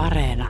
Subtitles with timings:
[0.00, 0.48] Areena.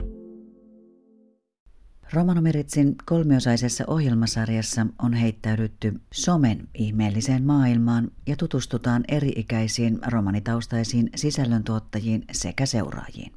[2.13, 13.33] Romanomeritsin kolmiosaisessa ohjelmasarjassa on heittäydytty somen ihmeelliseen maailmaan ja tutustutaan eri-ikäisiin romanitaustaisiin sisällöntuottajiin sekä seuraajiin.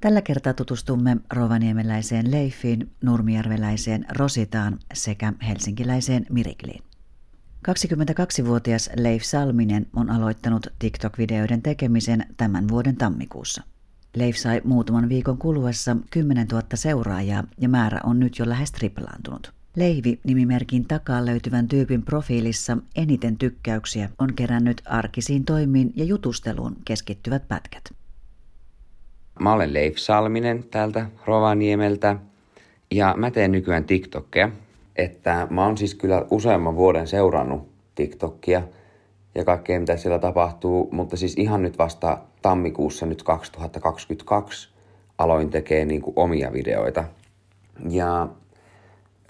[0.00, 6.82] Tällä kertaa tutustumme rovaniemeläiseen Leifiin, nurmijärveläiseen Rositaan sekä helsinkiläiseen Mirikliin.
[7.68, 13.71] 22-vuotias Leif Salminen on aloittanut TikTok-videoiden tekemisen tämän vuoden tammikuussa.
[14.16, 19.52] Leif sai muutaman viikon kuluessa 10 000 seuraajaa ja määrä on nyt jo lähes triplaantunut.
[19.76, 27.48] Leivi nimimerkin takaa löytyvän tyypin profiilissa eniten tykkäyksiä on kerännyt arkisiin toimiin ja jutusteluun keskittyvät
[27.48, 27.82] pätkät.
[29.40, 32.16] Mä olen Leif Salminen täältä Rovaniemeltä
[32.90, 34.50] ja mä teen nykyään TikTokia.
[34.96, 38.62] Että mä oon siis kyllä useamman vuoden seurannut TikTokia
[39.34, 44.68] ja kaikkea mitä siellä tapahtuu, mutta siis ihan nyt vasta tammikuussa nyt 2022
[45.18, 47.04] aloin tekemään niin kuin omia videoita.
[47.88, 48.28] Ja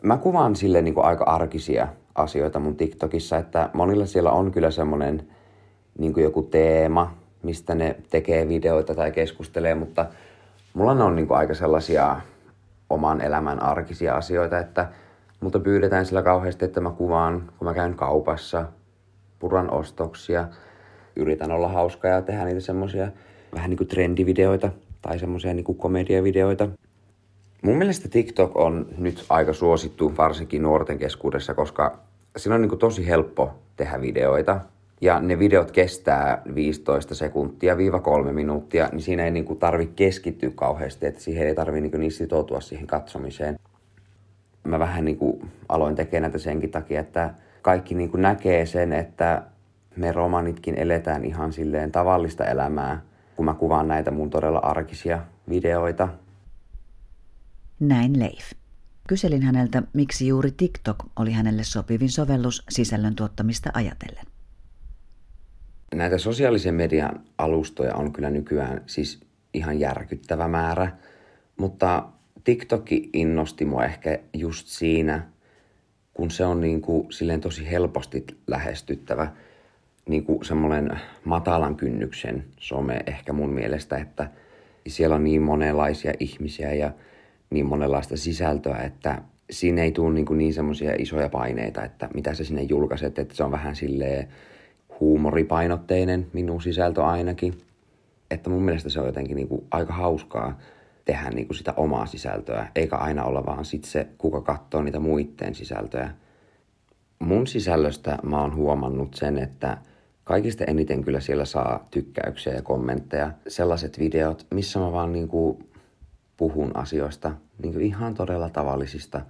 [0.03, 4.71] mä kuvaan sille niin kuin aika arkisia asioita mun TikTokissa, että monilla siellä on kyllä
[4.71, 5.29] semmoinen
[5.99, 10.07] niin kuin joku teema, mistä ne tekee videoita tai keskustelee, mutta
[10.75, 12.21] mulla ne on niin kuin aika sellaisia
[12.91, 14.89] oman elämän arkisia asioita, että
[15.41, 18.65] mutta pyydetään sillä kauheasti, että mä kuvaan, kun mä käyn kaupassa,
[19.43, 20.49] puran ostoksia,
[21.17, 23.09] yritän olla hauska ja tehdä niitä semmosia
[23.55, 24.71] vähän niin kuin trendivideoita
[25.03, 26.69] tai semmosia niin kuin komediavideoita.
[27.63, 31.99] Mun mielestä TikTok on nyt aika suosittu varsinkin nuorten keskuudessa, koska
[32.37, 34.61] siinä on niin kuin tosi helppo tehdä videoita.
[35.01, 39.87] Ja ne videot kestää 15 sekuntia viiva kolme minuuttia, niin siinä ei niin kuin tarvi
[39.87, 43.59] keskittyä kauheasti, että siihen ei tarvi niin, niin sitoutua siihen katsomiseen.
[44.65, 48.93] Mä vähän niin kuin aloin tekemään näitä senkin takia, että kaikki niin kuin näkee sen,
[48.93, 49.43] että
[49.97, 53.03] me romanitkin eletään ihan silleen tavallista elämää,
[53.37, 56.09] kun mä kuvaan näitä mun todella arkisia videoita.
[57.81, 58.53] Näin Leif.
[59.09, 64.25] Kyselin häneltä, miksi juuri TikTok oli hänelle sopivin sovellus sisällön tuottamista ajatellen.
[65.95, 69.21] Näitä sosiaalisen median alustoja on kyllä nykyään siis
[69.55, 70.93] ihan järkyttävä määrä,
[71.57, 72.09] mutta
[72.45, 75.27] TikTok innosti mua ehkä just siinä,
[76.15, 79.33] kun se on niin kuin silleen tosi helposti lähestyttävä
[80.09, 84.31] niin kuin semmoinen matalan kynnyksen some ehkä mun mielestä, että
[84.87, 86.93] siellä on niin monenlaisia ihmisiä ja
[87.51, 92.45] niin monenlaista sisältöä, että siinä ei tule niin, niin semmoisia isoja paineita, että mitä sä
[92.45, 94.29] sinne julkaiset, että se on vähän silleen
[95.01, 97.59] huumoripainotteinen minun sisältö ainakin.
[98.31, 100.59] Että mun mielestä se on jotenkin niin kuin aika hauskaa
[101.05, 104.99] tehdä niin kuin sitä omaa sisältöä, eikä aina olla vaan sit se, kuka katsoo niitä
[104.99, 106.11] muiden sisältöjä.
[107.19, 109.79] Mun sisällöstä mä oon huomannut sen, että
[110.25, 113.33] kaikista eniten kyllä siellä saa tykkäyksiä ja kommentteja.
[113.49, 115.69] Sellaiset videot, missä mä vaan niin kuin
[116.37, 117.33] puhun asioista,
[117.63, 119.21] niin kuin ihan todella tavallisista,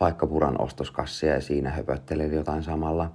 [0.00, 3.12] vaikka puran ostoskassia ja siinä höpöttelen jotain samalla.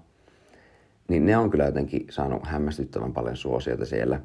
[1.08, 4.20] Niin ne on kyllä jotenkin saanut hämmästyttävän paljon suosiota siellä.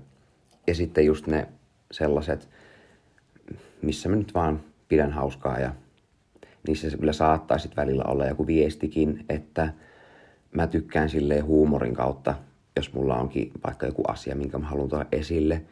[0.67, 1.49] Ja sitten just ne
[1.93, 2.49] sellaiset,
[3.83, 5.73] missä mä nyt vaan pidän hauskaa ja
[6.67, 9.73] niissä kyllä saattaa sitten välillä olla joku viestikin, että
[10.53, 12.35] mä tykkään silleen huumorin kautta,
[12.77, 15.63] jos mulla onkin vaikka joku asia, minkä mä haluan tuoda esille,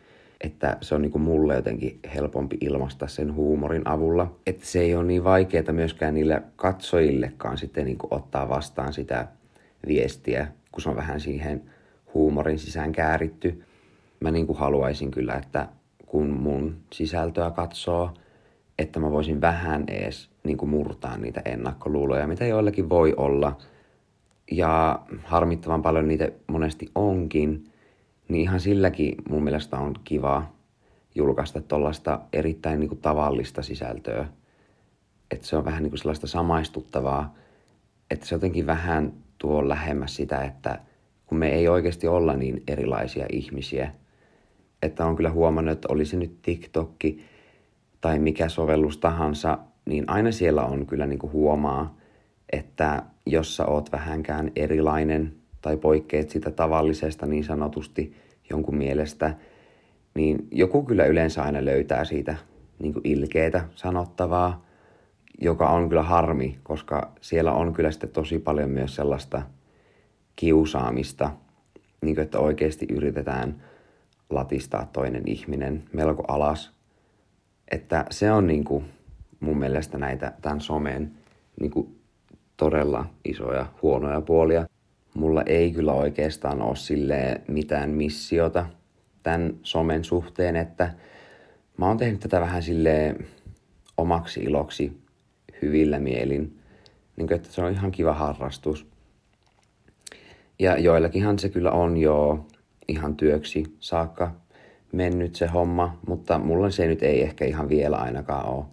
[0.41, 4.37] että se on niinku mulle jotenkin helpompi ilmaista sen huumorin avulla.
[4.47, 9.29] Että se ei ole niin vaikeaa myöskään niille katsojillekaan sitten niinku ottaa vastaan sitä
[9.89, 11.63] viestiä, kun se on vähän siihen
[12.15, 13.63] huumorin sisään kääritty.
[14.21, 15.69] Mä niinku haluaisin kyllä, että
[16.07, 18.11] kun mun sisältöä katsoo,
[18.79, 23.57] että mä voisin vähän ees niin kuin murtaa niitä ennakkoluuloja, mitä joillakin voi olla.
[24.53, 27.65] Ja harmittavan paljon niitä monesti onkin,
[28.29, 30.43] niin ihan silläkin mun mielestä on kiva
[31.15, 34.29] julkaista tuollaista erittäin niin kuin tavallista sisältöä.
[35.31, 37.35] Että se on vähän niin kuin sellaista samaistuttavaa,
[38.11, 40.79] että se jotenkin vähän tuo lähemmäs sitä, että
[41.27, 43.93] kun me ei oikeasti olla niin erilaisia ihmisiä–
[44.83, 47.25] että on kyllä huomannut, että olisi nyt TikTokki
[48.01, 51.97] tai mikä sovellus tahansa, niin aina siellä on kyllä niin kuin huomaa,
[52.53, 58.15] että jos sä oot vähänkään erilainen tai poikkeet sitä tavallisesta niin sanotusti
[58.51, 59.35] jonkun mielestä,
[60.15, 62.37] niin joku kyllä yleensä aina löytää siitä
[62.79, 64.67] niin kuin ilkeetä sanottavaa,
[65.41, 69.43] joka on kyllä harmi, koska siellä on kyllä sitten tosi paljon myös sellaista
[70.37, 71.31] kiusaamista,
[72.03, 73.55] niin kuin että oikeasti yritetään–
[74.31, 76.73] latistaa toinen ihminen melko alas.
[77.71, 78.85] Että se on niin kuin
[79.41, 81.13] mun mielestä näitä tämän somen
[81.61, 82.01] niin kuin
[82.57, 84.67] todella isoja huonoja puolia.
[85.15, 88.67] Mulla ei kyllä oikeastaan ole sille mitään missiota
[89.23, 90.93] tämän somen suhteen, että
[91.77, 93.17] Mä oon tehnyt tätä vähän sille
[93.97, 95.01] omaksi iloksi
[95.63, 96.59] hyvillä mielin.
[97.17, 98.87] Niin kuin, että se on ihan kiva harrastus.
[100.59, 102.47] Ja joillakinhan se kyllä on jo
[102.89, 104.35] ihan työksi saakka
[104.93, 108.65] mennyt se homma, mutta mulla se nyt ei ehkä ihan vielä ainakaan ole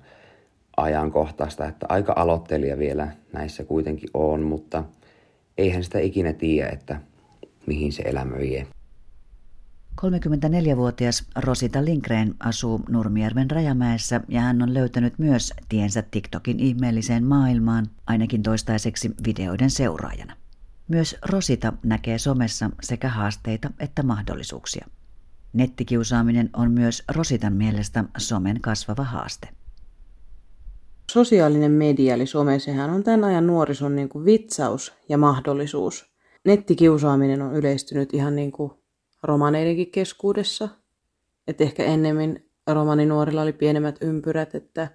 [0.78, 4.84] ajankohtaista, että aika aloittelija vielä näissä kuitenkin on, mutta
[5.58, 7.00] eihän sitä ikinä tiedä, että
[7.66, 8.68] mihin se elämä vie.
[10.02, 17.86] 34-vuotias Rosita Lindgren asuu Nurmijärven Rajamäessä ja hän on löytänyt myös tiensä TikTokin ihmeelliseen maailmaan,
[18.08, 20.36] ainakin toistaiseksi videoiden seuraajana.
[20.88, 24.88] Myös Rosita näkee somessa sekä haasteita että mahdollisuuksia.
[25.54, 29.48] Nettikiusaaminen on myös Rositan mielestä somen kasvava haaste.
[31.12, 36.06] Sosiaalinen media eli some, sehän on tämän ajan nuorison niin kuin vitsaus ja mahdollisuus.
[36.46, 38.72] Nettikiusaaminen on yleistynyt ihan niin kuin
[39.24, 40.70] romaneidenkin keskuudessa.
[41.48, 44.88] Et ehkä ennemmin romaninuorilla oli pienemmät ympyrät, että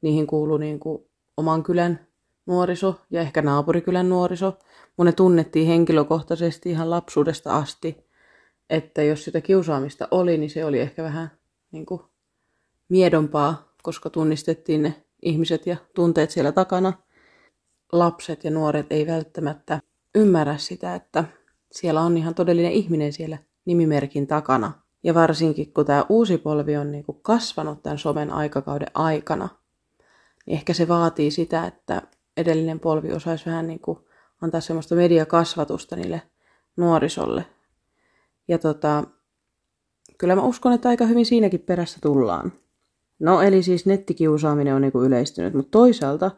[0.00, 0.98] niihin kuului niin kuin
[1.36, 2.05] oman kylän
[2.46, 4.58] nuoriso ja ehkä naapurikylän nuoriso.
[4.96, 8.06] Mun ne tunnettiin henkilökohtaisesti ihan lapsuudesta asti,
[8.70, 11.30] että jos sitä kiusaamista oli, niin se oli ehkä vähän
[11.72, 12.00] niin kuin
[12.88, 16.92] miedompaa, koska tunnistettiin ne ihmiset ja tunteet siellä takana.
[17.92, 19.80] Lapset ja nuoret ei välttämättä
[20.14, 21.24] ymmärrä sitä, että
[21.72, 24.72] siellä on ihan todellinen ihminen siellä nimimerkin takana.
[25.02, 29.48] Ja varsinkin kun tämä uusi polvi on niin kuin kasvanut tämän somen aikakauden aikana,
[30.46, 32.02] niin ehkä se vaatii sitä, että
[32.36, 33.98] edellinen polvi osaisi vähän niin kuin
[34.42, 36.22] antaa semmoista mediakasvatusta niille
[36.76, 37.46] nuorisolle.
[38.48, 39.04] Ja tota,
[40.18, 42.52] kyllä mä uskon, että aika hyvin siinäkin perässä tullaan.
[43.18, 46.30] No eli siis nettikiusaaminen on niin kuin yleistynyt, mutta toisaalta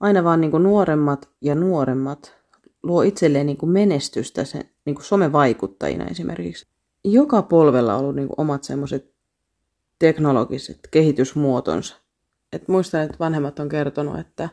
[0.00, 2.34] aina vaan niin kuin nuoremmat ja nuoremmat
[2.82, 6.66] luo itselleen niin kuin menestystä sen, niin kuin somevaikuttajina esimerkiksi.
[7.04, 9.12] Joka polvella on ollut niin kuin omat semmoiset
[9.98, 11.96] teknologiset kehitysmuotonsa.
[12.52, 14.48] Et muistan, että vanhemmat on kertonut, että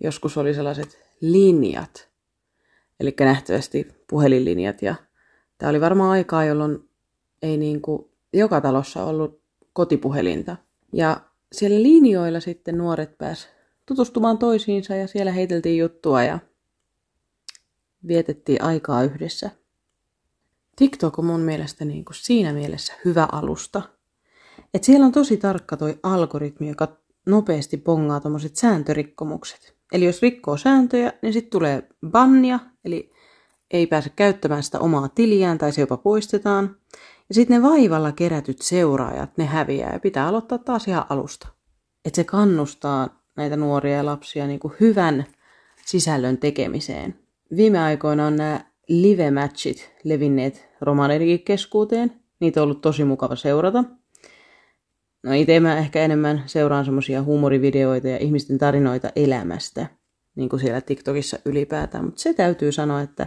[0.00, 2.08] joskus oli sellaiset linjat,
[3.00, 4.82] eli nähtävästi puhelinlinjat.
[4.82, 4.94] Ja
[5.58, 6.88] tämä oli varmaan aikaa, jolloin
[7.42, 9.40] ei niin kuin joka talossa ollut
[9.72, 10.56] kotipuhelinta.
[10.92, 11.20] Ja
[11.52, 13.48] siellä linjoilla sitten nuoret pääs
[13.86, 16.38] tutustumaan toisiinsa ja siellä heiteltiin juttua ja
[18.08, 19.50] vietettiin aikaa yhdessä.
[20.76, 23.82] TikTok on mun mielestä niin kuin siinä mielessä hyvä alusta.
[24.74, 26.88] Et siellä on tosi tarkka toi algoritmi, joka
[27.26, 29.75] nopeasti pongaa tuommoiset sääntörikkomukset.
[29.92, 33.12] Eli jos rikkoo sääntöjä, niin sitten tulee bannia, eli
[33.70, 36.76] ei pääse käyttämään sitä omaa tiliään tai se jopa poistetaan.
[37.28, 41.48] Ja sitten ne vaivalla kerätyt seuraajat, ne häviää ja pitää aloittaa taas ihan alusta.
[42.04, 45.26] Että se kannustaa näitä nuoria ja lapsia niin kuin hyvän
[45.86, 47.18] sisällön tekemiseen.
[47.56, 52.20] Viime aikoina on nämä live-matchit levinneet romaneidenkin keskuuteen.
[52.40, 53.84] Niitä on ollut tosi mukava seurata.
[55.26, 59.86] No itse mä ehkä enemmän seuraan semmosia huumorivideoita ja ihmisten tarinoita elämästä,
[60.34, 62.04] niin kuin siellä TikTokissa ylipäätään.
[62.04, 63.26] Mutta se täytyy sanoa, että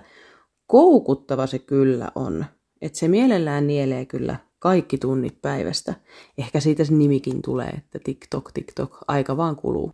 [0.68, 2.46] koukuttava se kyllä on.
[2.82, 5.94] Että se mielellään nielee kyllä kaikki tunnit päivästä.
[6.38, 9.94] Ehkä siitä se nimikin tulee, että TikTok, TikTok, aika vaan kuluu.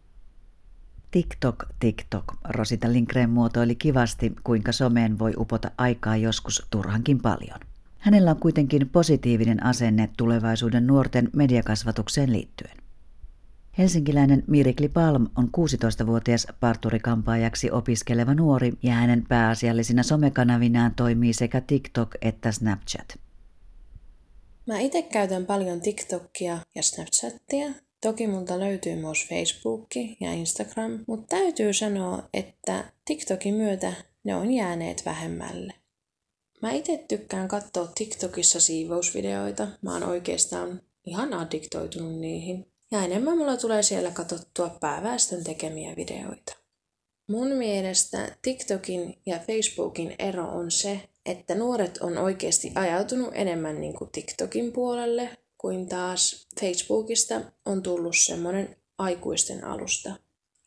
[1.12, 2.24] TikTok, TikTok.
[2.50, 7.60] Rosita Lindgren muotoili kivasti, kuinka someen voi upota aikaa joskus turhankin paljon.
[8.06, 12.78] Hänellä on kuitenkin positiivinen asenne tulevaisuuden nuorten mediakasvatukseen liittyen.
[13.78, 22.10] Helsinkiläinen Mirikli Palm on 16-vuotias parturikampaajaksi opiskeleva nuori ja hänen pääasiallisina somekanavinaan toimii sekä TikTok
[22.22, 23.20] että Snapchat.
[24.68, 27.68] Mä itse käytän paljon TikTokia ja Snapchatia.
[28.02, 29.88] Toki multa löytyy myös Facebook
[30.20, 33.94] ja Instagram, mutta täytyy sanoa, että TikTokin myötä
[34.24, 35.85] ne on jääneet vähemmälle.
[36.62, 39.68] Mä itse tykkään katsoa TikTokissa siivousvideoita.
[39.82, 42.72] Mä oon oikeastaan ihan addiktoitunut niihin.
[42.92, 46.58] Ja enemmän mulla tulee siellä katsottua pääväestön tekemiä videoita.
[47.30, 53.94] Mun mielestä TikTokin ja Facebookin ero on se, että nuoret on oikeasti ajautunut enemmän niin
[53.94, 60.16] kuin TikTokin puolelle, kuin taas Facebookista on tullut semmoinen aikuisten alusta.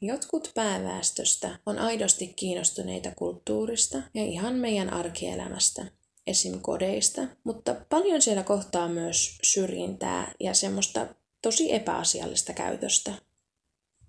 [0.00, 5.87] Jotkut pääväestöstä on aidosti kiinnostuneita kulttuurista ja ihan meidän arkielämästä,
[6.26, 6.61] esim.
[6.61, 11.07] kodeista, mutta paljon siellä kohtaa myös syrjintää ja semmoista
[11.43, 13.12] tosi epäasiallista käytöstä.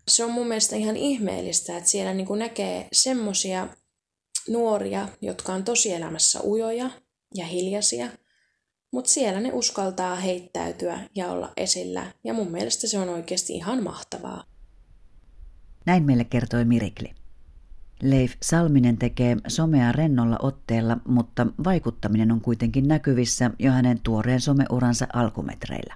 [0.08, 3.68] Se on mun mielestä ihan ihmeellistä, että siellä niin näkee semmosia
[4.48, 6.90] nuoria, jotka on tosielämässä ujoja
[7.36, 8.10] ja hiljaisia,
[8.92, 13.84] mutta siellä ne uskaltaa heittäytyä ja olla esillä, ja mun mielestä se on oikeasti ihan
[13.84, 14.59] mahtavaa.
[15.86, 17.12] Näin meille kertoi Mirikli.
[18.02, 25.08] Leif Salminen tekee somea rennolla otteella, mutta vaikuttaminen on kuitenkin näkyvissä jo hänen tuoreen someuransa
[25.14, 25.96] alkumetreillä.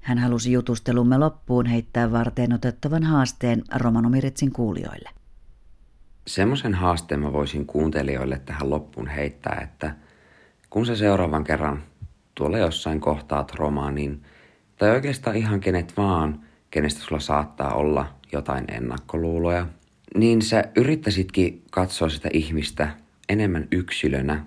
[0.00, 5.10] Hän halusi jutustelumme loppuun heittää varteen otettavan haasteen Romanomiritsin kuulijoille.
[6.26, 9.94] Semmoisen haasteen mä voisin kuuntelijoille tähän loppuun heittää, että
[10.70, 11.82] kun sä seuraavan kerran
[12.34, 14.22] tuolla jossain kohtaat romaanin,
[14.76, 19.66] tai oikeastaan ihan kenet vaan, kenestä sulla saattaa olla jotain ennakkoluuloja,
[20.16, 22.88] niin sä yrittäisitkin katsoa sitä ihmistä
[23.28, 24.44] enemmän yksilönä,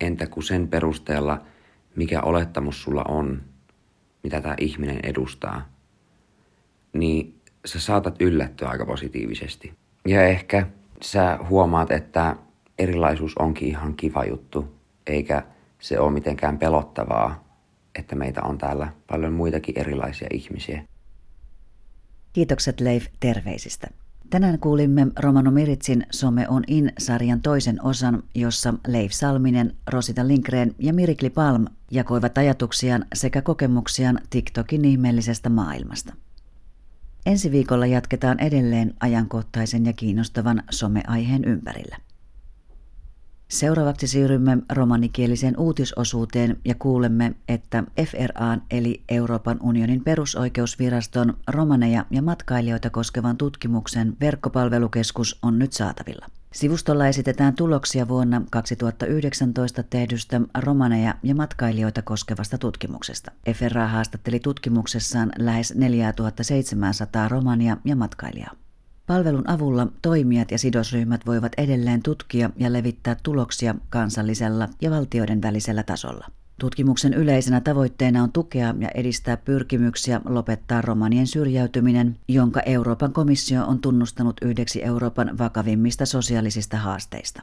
[0.00, 1.42] entä kuin sen perusteella,
[1.96, 3.42] mikä olettamus sulla on,
[4.22, 5.68] mitä tämä ihminen edustaa,
[6.92, 9.72] niin sä saatat yllättyä aika positiivisesti.
[10.06, 10.66] Ja ehkä
[11.02, 12.36] sä huomaat, että
[12.78, 14.74] erilaisuus onkin ihan kiva juttu,
[15.06, 15.42] eikä
[15.78, 17.44] se ole mitenkään pelottavaa,
[17.98, 20.84] että meitä on täällä paljon muitakin erilaisia ihmisiä.
[22.34, 23.86] Kiitokset Leif terveisistä.
[24.30, 30.92] Tänään kuulimme Romano Miritsin Some on In-sarjan toisen osan, jossa Leif Salminen, Rosita Linkreen ja
[30.92, 36.14] Mirikli Palm jakoivat ajatuksiaan sekä kokemuksiaan TikTokin ihmeellisestä maailmasta.
[37.26, 41.96] Ensi viikolla jatketaan edelleen ajankohtaisen ja kiinnostavan someaiheen ympärillä.
[43.54, 52.90] Seuraavaksi siirrymme romanikieliseen uutisosuuteen ja kuulemme, että FRA eli Euroopan unionin perusoikeusviraston romaneja ja matkailijoita
[52.90, 56.26] koskevan tutkimuksen verkkopalvelukeskus on nyt saatavilla.
[56.52, 63.32] Sivustolla esitetään tuloksia vuonna 2019 tehdystä romaneja ja matkailijoita koskevasta tutkimuksesta.
[63.54, 68.63] FRA haastatteli tutkimuksessaan lähes 4700 romania ja matkailijaa.
[69.06, 75.82] Palvelun avulla toimijat ja sidosryhmät voivat edelleen tutkia ja levittää tuloksia kansallisella ja valtioiden välisellä
[75.82, 76.26] tasolla.
[76.60, 83.80] Tutkimuksen yleisenä tavoitteena on tukea ja edistää pyrkimyksiä lopettaa romanien syrjäytyminen, jonka Euroopan komissio on
[83.80, 87.42] tunnustanut yhdeksi Euroopan vakavimmista sosiaalisista haasteista.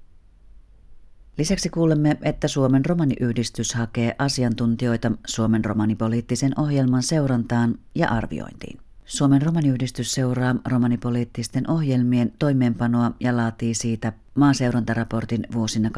[1.38, 8.80] Lisäksi kuulemme, että Suomen romaniyhdistys hakee asiantuntijoita Suomen romanipoliittisen ohjelman seurantaan ja arviointiin.
[9.06, 15.90] Suomen romaniyhdistys seuraa romanipoliittisten ohjelmien toimeenpanoa ja laatii siitä maaseurantaraportin vuosina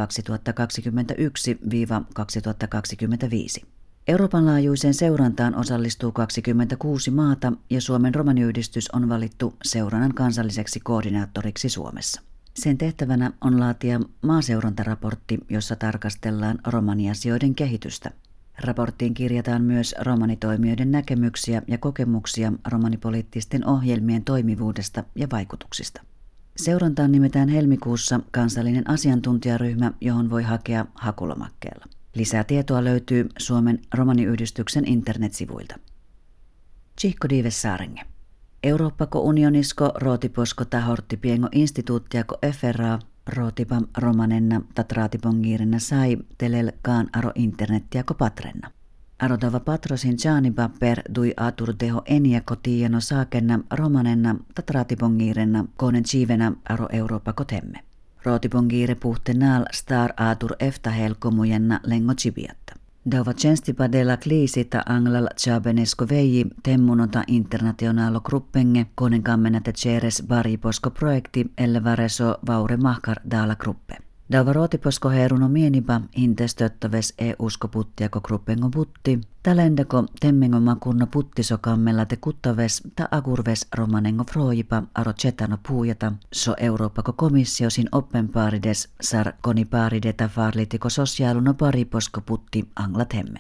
[3.62, 3.66] 2021-2025.
[4.08, 12.22] Euroopan laajuiseen seurantaan osallistuu 26 maata ja Suomen romaniyhdistys on valittu seurannan kansalliseksi koordinaattoriksi Suomessa.
[12.54, 18.12] Sen tehtävänä on laatia maaseurantaraportti, jossa tarkastellaan romaniasioiden kehitystä–
[18.62, 26.02] Raporttiin kirjataan myös romanitoimijoiden näkemyksiä ja kokemuksia romanipoliittisten ohjelmien toimivuudesta ja vaikutuksista.
[26.58, 31.86] Seurantaan nimetään helmikuussa kansallinen asiantuntijaryhmä, johon voi hakea hakulomakkeella.
[32.16, 35.80] Lisää tietoa löytyy Suomen romaniyhdistyksen internetsivuilta.
[37.02, 38.02] Chihko Dives Saarenge.
[38.64, 48.04] Eurooppako unionisko rootiposko tahortti piengo instituuttiako FRA Rootipa romanenna tatraatipongiirenna sai telel kaan aro internettiä
[48.04, 48.72] ko patrenna.
[49.20, 56.88] Arotava patrosin jaaniba per dui atur teho enia kotieno saakenna romanenna tatraatipongiirenna koonen chiivenä aro
[56.92, 57.80] Eurooppa kotemme.
[58.24, 62.83] Rootipongiire puhte naal star atur eftahel komujenna lengo chibiatta.
[63.12, 71.46] Dava tjänstipa della kliisita anglal tjabenesko veiji temmunota internationalo gruppenge konen kammenate ceres bariposko projekti
[71.58, 74.03] elle vareso vaure mahkar dala gruppe.
[74.32, 82.18] Dava rootiposko heruno mienipa inte stöttäves e-usko puttiako gruppengo putti, talendako temmengo makunno puttisokammella te
[82.18, 90.90] kuttaves ta agurves romanengo froipa aro cetano puujata, so Eurooppako komissiosin oppenpaarides sar konipaarideta farlitiko
[90.90, 93.40] sosiaaluno pariposko putti anglat hemme.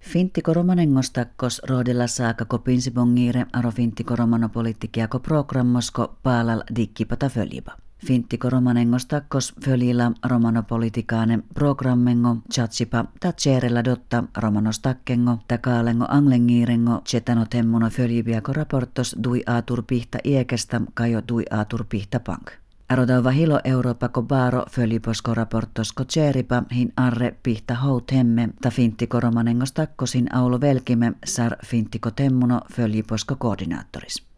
[0.00, 7.72] Finttiko romanengostakos roodilla saaka ko pinsibongiire aro finttiko romanopolitikiako programmosko paalal dikkipata följipa.
[8.06, 17.90] Finttiko romanengos takkos följillä romanopolitikaane programmengo chatsipa tatseerella dotta romanos takkengo takaalengo anglengiirengo chetano temmuno
[17.90, 22.50] följibiako raportos dui aatur pihta iekestä kajo dui aatur pihta pank.
[22.88, 29.72] Arodauva hilo Euroopako baaro följiposko raportosko tseripa hin arre pihta hout hemme ta finttiko romanengos
[29.72, 34.31] takkosin aulo velkime sar finttiko temmuno följiposko koordinaattoris.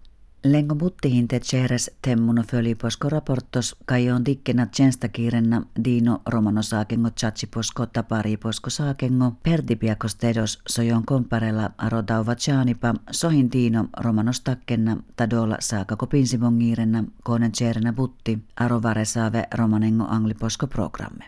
[0.44, 3.76] Lengo buttihin te ceres temmuno föliposko raportos
[4.14, 12.94] on dikkena tjenstakiirenna Dino romano saakengo chatsiposko tapariposko saakengo perdipiakos tedos sojon komparella arodauva chaanipa
[13.10, 21.24] sohin Dino romano stakkenna tadola saakako pinsimongiirenna koonen cerenä butti arovare saave romanengo angliposko programme.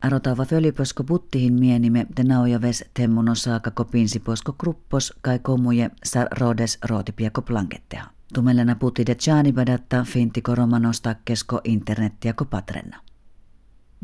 [0.00, 7.42] Arotava föliposko buttihin mienime te naujaves temmuno saaka kopinsiposko gruppos kai komuje sar rodes rootipiako
[7.42, 8.15] planketteha.
[8.34, 9.16] Tumelena puti de
[9.52, 13.00] badatta fintiko romanosta kesko internettiä ko patrenna.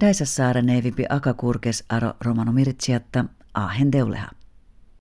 [0.00, 3.24] Daisas saara neivipi akakurkes aro romano miritsiatta
[3.54, 4.28] ahen deuleha.